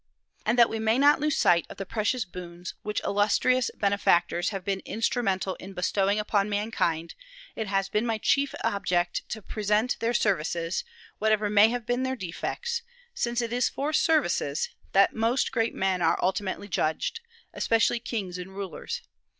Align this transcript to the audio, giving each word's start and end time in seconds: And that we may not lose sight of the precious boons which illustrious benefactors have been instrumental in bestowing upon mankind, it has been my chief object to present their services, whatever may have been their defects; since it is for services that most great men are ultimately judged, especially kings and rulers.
And 0.47 0.57
that 0.57 0.67
we 0.71 0.79
may 0.79 0.97
not 0.97 1.19
lose 1.19 1.37
sight 1.37 1.67
of 1.69 1.77
the 1.77 1.85
precious 1.85 2.25
boons 2.25 2.73
which 2.81 3.03
illustrious 3.03 3.69
benefactors 3.75 4.49
have 4.49 4.65
been 4.65 4.79
instrumental 4.79 5.53
in 5.59 5.73
bestowing 5.75 6.17
upon 6.17 6.49
mankind, 6.49 7.13
it 7.55 7.67
has 7.67 7.87
been 7.87 8.03
my 8.07 8.17
chief 8.17 8.55
object 8.63 9.21
to 9.29 9.43
present 9.43 9.99
their 9.99 10.15
services, 10.15 10.83
whatever 11.19 11.51
may 11.51 11.69
have 11.69 11.85
been 11.85 12.01
their 12.01 12.15
defects; 12.15 12.81
since 13.13 13.41
it 13.41 13.53
is 13.53 13.69
for 13.69 13.93
services 13.93 14.69
that 14.93 15.13
most 15.13 15.51
great 15.51 15.75
men 15.75 16.01
are 16.01 16.17
ultimately 16.19 16.67
judged, 16.67 17.19
especially 17.53 17.99
kings 17.99 18.39
and 18.39 18.55
rulers. 18.55 19.03